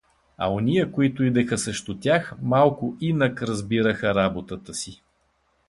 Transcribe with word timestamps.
А 0.37 0.51
ония, 0.51 0.91
които 0.91 1.23
идеха 1.23 1.57
срещу 1.57 1.99
тях, 1.99 2.33
малко 2.41 2.95
инак 3.01 3.41
разбираха 3.43 4.15
работата 4.15 4.73
си. 4.73 5.03